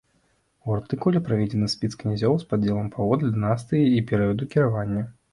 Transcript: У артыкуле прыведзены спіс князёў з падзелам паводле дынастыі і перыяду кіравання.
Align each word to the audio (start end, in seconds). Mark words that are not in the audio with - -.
У 0.67 0.75
артыкуле 0.75 1.19
прыведзены 1.25 1.67
спіс 1.73 1.97
князёў 1.99 2.33
з 2.43 2.47
падзелам 2.53 2.87
паводле 2.95 3.29
дынастыі 3.35 3.85
і 3.99 4.01
перыяду 4.13 4.49
кіравання. 4.55 5.05